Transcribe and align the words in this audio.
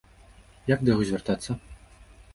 Як 0.73 0.79
да 0.83 0.89
яго 0.93 1.03
звяртацца? 1.09 1.51